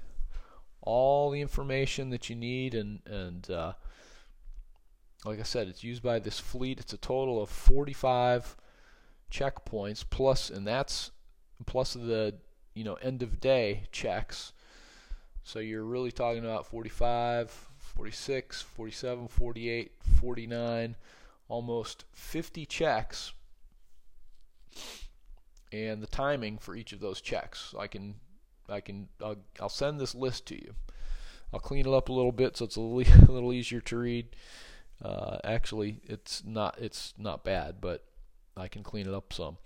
all 0.82 1.32
the 1.32 1.42
information 1.42 2.10
that 2.10 2.30
you 2.30 2.36
need, 2.36 2.74
and 2.74 3.00
and 3.06 3.50
uh, 3.50 3.74
like 5.26 5.40
I 5.40 5.44
said, 5.44 5.68
it's 5.68 5.84
used 5.84 6.04
by 6.04 6.20
this 6.20 6.40
fleet. 6.40 6.80
It's 6.80 6.94
a 6.94 6.98
total 6.98 7.42
of 7.42 7.50
45 7.50 8.56
checkpoints 9.32 10.04
plus, 10.10 10.50
and 10.50 10.66
that's 10.66 11.12
plus 11.66 11.94
the 11.94 12.36
you 12.74 12.84
know 12.84 12.96
end 12.96 13.22
of 13.24 13.40
day 13.40 13.84
checks. 13.92 14.54
So 15.44 15.60
you're 15.60 15.84
really 15.84 16.12
talking 16.12 16.46
about 16.46 16.68
45, 16.68 17.50
46, 17.78 18.62
47, 18.62 19.28
48, 19.28 19.92
49, 20.20 20.96
almost 21.48 22.06
50 22.14 22.66
checks 22.68 23.34
and 25.72 26.02
the 26.02 26.08
timing 26.08 26.58
for 26.58 26.76
each 26.76 26.94
of 26.94 27.00
those 27.00 27.22
checks. 27.22 27.74
I 27.78 27.88
can 27.88 28.16
I 28.70 28.82
can 28.82 29.08
I'll, 29.24 29.38
I'll 29.60 29.70
send 29.70 30.00
this 30.00 30.16
list 30.16 30.46
to 30.48 30.56
you. 30.56 30.76
I'll 31.54 31.60
clean 31.60 31.86
it 31.86 31.94
up 31.94 32.10
a 32.10 32.14
little 32.14 32.32
bit 32.32 32.58
so 32.58 32.66
it's 32.66 32.76
a 32.76 32.82
little, 32.82 33.26
a 33.30 33.32
little 33.32 33.54
easier 33.54 33.82
to 33.82 33.98
read. 33.98 34.36
Uh, 35.04 35.38
actually, 35.44 36.00
it's 36.04 36.44
not 36.46 36.78
it's 36.80 37.14
not 37.18 37.44
bad, 37.44 37.82
but 37.82 38.04
I 38.56 38.68
can 38.68 38.84
clean 38.84 39.08
it 39.08 39.14
up 39.14 39.34
some. 39.34 39.58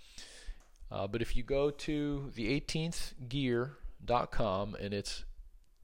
Uh, 0.92 1.08
but 1.08 1.22
if 1.22 1.36
you 1.36 1.44
go 1.44 1.72
to 1.72 2.32
the 2.36 2.62
18thgear.com 2.62 4.76
and 4.80 4.94
it's 4.94 5.26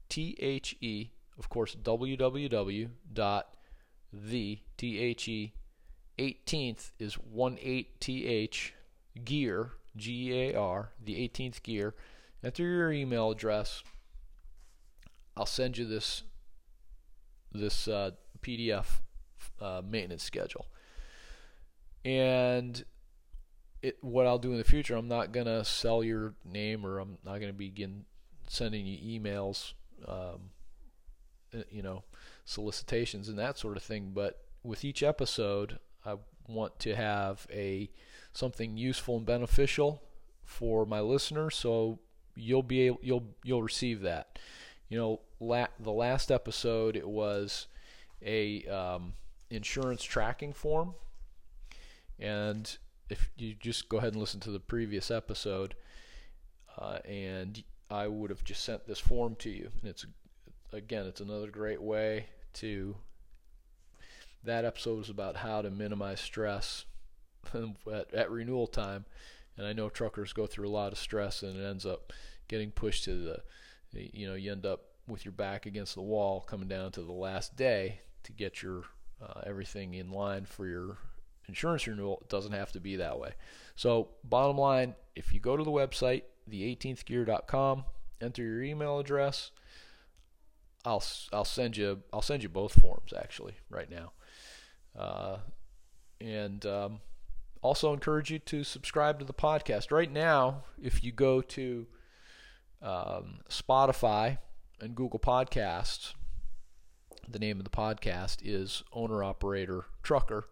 T 0.08 0.36
H 0.38 0.76
E, 0.80 1.10
of 1.38 1.48
course, 1.48 1.74
www 1.74 2.90
dot 3.12 3.48
the 4.12 4.60
T 4.76 4.98
H 4.98 5.28
E 5.28 5.54
18th 6.18 6.90
is 6.98 7.16
18 7.34 7.86
th 7.98 8.72
gear 9.24 9.72
G 9.96 10.32
A 10.32 10.54
R, 10.54 10.92
the 11.02 11.28
18th 11.28 11.62
gear. 11.62 11.94
Enter 12.44 12.64
your 12.64 12.92
email 12.92 13.30
address. 13.30 13.82
I'll 15.36 15.46
send 15.46 15.78
you 15.78 15.86
this 15.86 16.22
this 17.52 17.88
uh, 17.88 18.12
PDF 18.42 19.00
uh, 19.60 19.82
maintenance 19.84 20.22
schedule. 20.22 20.66
And 22.04 22.84
it, 23.82 23.98
what 24.00 24.26
I'll 24.26 24.38
do 24.38 24.52
in 24.52 24.58
the 24.58 24.64
future, 24.64 24.96
I'm 24.96 25.08
not 25.08 25.32
gonna 25.32 25.64
sell 25.64 26.02
your 26.04 26.34
name, 26.44 26.86
or 26.86 26.98
I'm 26.98 27.18
not 27.24 27.40
gonna 27.40 27.52
begin 27.52 28.04
sending 28.46 28.86
you 28.86 29.20
emails, 29.20 29.72
um, 30.06 30.50
uh, 31.54 31.62
you 31.70 31.82
know, 31.82 32.04
solicitations 32.44 33.28
and 33.28 33.38
that 33.38 33.58
sort 33.58 33.76
of 33.76 33.82
thing. 33.82 34.12
But 34.14 34.40
with 34.62 34.84
each 34.84 35.02
episode, 35.02 35.78
I 36.06 36.16
want 36.48 36.78
to 36.80 36.94
have 36.94 37.46
a 37.50 37.90
something 38.32 38.76
useful 38.76 39.16
and 39.16 39.26
beneficial 39.26 40.02
for 40.44 40.86
my 40.86 41.00
listeners. 41.00 41.56
So 41.56 41.98
you'll 42.36 42.62
be 42.62 42.82
able, 42.82 43.00
you'll 43.02 43.34
you'll 43.42 43.62
receive 43.62 44.00
that. 44.02 44.38
You 44.88 44.98
know, 44.98 45.20
la- 45.40 45.68
the 45.80 45.92
last 45.92 46.30
episode 46.30 46.96
it 46.96 47.08
was 47.08 47.66
a 48.24 48.64
um, 48.66 49.14
insurance 49.50 50.04
tracking 50.04 50.52
form, 50.52 50.94
and 52.18 52.76
if 53.12 53.30
you 53.36 53.54
just 53.54 53.88
go 53.88 53.98
ahead 53.98 54.12
and 54.12 54.20
listen 54.20 54.40
to 54.40 54.50
the 54.50 54.58
previous 54.58 55.10
episode, 55.10 55.74
uh, 56.78 56.98
and 57.04 57.62
I 57.90 58.08
would 58.08 58.30
have 58.30 58.42
just 58.42 58.64
sent 58.64 58.86
this 58.86 58.98
form 58.98 59.36
to 59.36 59.50
you, 59.50 59.70
and 59.80 59.90
it's 59.90 60.06
again, 60.72 61.06
it's 61.06 61.20
another 61.20 61.50
great 61.50 61.82
way 61.82 62.26
to. 62.54 62.96
That 64.44 64.64
episode 64.64 64.98
was 64.98 65.08
about 65.08 65.36
how 65.36 65.62
to 65.62 65.70
minimize 65.70 66.20
stress 66.20 66.84
at, 67.54 68.12
at 68.12 68.30
renewal 68.30 68.66
time. 68.66 69.04
And 69.56 69.66
I 69.66 69.72
know 69.72 69.88
truckers 69.88 70.32
go 70.32 70.46
through 70.46 70.68
a 70.68 70.70
lot 70.70 70.90
of 70.90 70.98
stress 70.98 71.44
and 71.44 71.56
it 71.56 71.64
ends 71.64 71.86
up 71.86 72.12
getting 72.48 72.72
pushed 72.72 73.04
to 73.04 73.14
the, 73.14 73.42
you 73.92 74.26
know, 74.26 74.34
you 74.34 74.50
end 74.50 74.66
up 74.66 74.80
with 75.06 75.24
your 75.24 75.32
back 75.32 75.66
against 75.66 75.94
the 75.94 76.02
wall 76.02 76.40
coming 76.40 76.66
down 76.66 76.90
to 76.92 77.02
the 77.02 77.12
last 77.12 77.54
day 77.54 78.00
to 78.24 78.32
get 78.32 78.62
your 78.62 78.82
uh, 79.22 79.42
everything 79.46 79.94
in 79.94 80.10
line 80.10 80.44
for 80.44 80.66
your 80.66 80.96
insurance 81.48 81.86
renewal. 81.86 82.18
It 82.22 82.28
doesn't 82.28 82.52
have 82.52 82.72
to 82.72 82.80
be 82.80 82.96
that 82.96 83.18
way. 83.18 83.34
So, 83.76 84.08
bottom 84.24 84.58
line, 84.58 84.94
if 85.14 85.32
you 85.32 85.40
go 85.40 85.56
to 85.56 85.64
the 85.64 85.70
website, 85.70 86.22
the18thgear.com, 86.50 87.84
enter 88.20 88.42
your 88.42 88.62
email 88.62 88.98
address, 88.98 89.50
I'll 90.84 91.02
I'll 91.32 91.44
send 91.44 91.76
you 91.76 92.02
I'll 92.12 92.22
send 92.22 92.42
you 92.42 92.48
both 92.48 92.80
forms 92.80 93.12
actually 93.16 93.54
right 93.70 93.90
now, 93.90 94.12
uh, 94.98 95.36
and 96.20 96.64
um, 96.66 97.00
also 97.62 97.92
encourage 97.92 98.30
you 98.30 98.38
to 98.40 98.64
subscribe 98.64 99.18
to 99.20 99.24
the 99.24 99.32
podcast. 99.32 99.92
Right 99.92 100.10
now, 100.10 100.64
if 100.80 101.04
you 101.04 101.12
go 101.12 101.40
to 101.40 101.86
um, 102.82 103.40
Spotify 103.48 104.38
and 104.80 104.96
Google 104.96 105.20
Podcasts, 105.20 106.14
the 107.28 107.38
name 107.38 107.58
of 107.58 107.64
the 107.64 107.70
podcast 107.70 108.38
is 108.42 108.82
Owner 108.92 109.22
Operator 109.22 109.86
Trucker. 110.02 110.48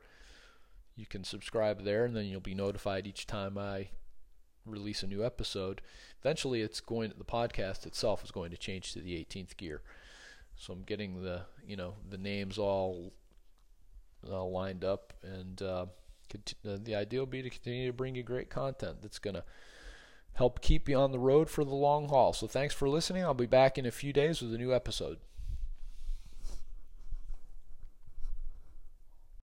You 0.96 1.07
can 1.07 1.24
subscribe 1.24 1.85
there, 1.85 2.05
and 2.05 2.14
then 2.14 2.26
you'll 2.26 2.40
be 2.40 2.55
notified 2.55 3.07
each 3.07 3.26
time 3.26 3.57
I 3.57 3.88
release 4.66 5.03
a 5.03 5.07
new 5.07 5.24
episode. 5.24 5.81
Eventually, 6.20 6.61
it's 6.61 6.81
going. 6.81 7.12
The 7.16 7.24
podcast 7.24 7.87
itself 7.87 8.22
is 8.24 8.31
going 8.31 8.50
to 8.50 8.57
change 8.57 8.92
to 8.92 9.00
the 9.00 9.14
18th 9.14 9.57
gear. 9.57 9.83
So 10.57 10.72
I'm 10.72 10.83
getting 10.83 11.22
the 11.22 11.42
you 11.66 11.76
know 11.76 11.94
the 12.09 12.18
names 12.18 12.59
all, 12.59 13.12
all 14.31 14.50
lined 14.50 14.85
up 14.85 15.12
and. 15.22 15.61
Uh, 15.61 15.87
uh, 16.64 16.79
the 16.83 16.94
idea 16.94 17.18
will 17.18 17.26
be 17.26 17.42
to 17.42 17.50
continue 17.50 17.88
to 17.88 17.92
bring 17.92 18.14
you 18.14 18.22
great 18.22 18.50
content 18.50 18.98
that's 19.03 19.18
going 19.18 19.35
to 19.35 19.42
help 20.35 20.61
keep 20.61 20.88
you 20.88 20.96
on 20.96 21.12
the 21.12 21.18
road 21.18 21.50
for 21.50 21.64
the 21.64 21.74
long 21.74 22.09
haul. 22.09 22.33
So 22.33 22.46
thanks 22.46 22.74
for 22.74 22.88
listening. 22.88 23.24
I'll 23.24 23.35
be 23.35 23.46
back 23.46 23.76
in 23.79 23.87
a 23.87 23.90
few 23.90 24.12
days 24.12 24.40
with 24.40 24.55
a 24.55 24.59
new 24.59 24.72
episode. 24.72 25.18